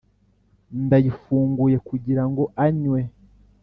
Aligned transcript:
ndayifunguye, 0.85 1.77
kugirango 1.87 2.43
anywe. 2.65 2.99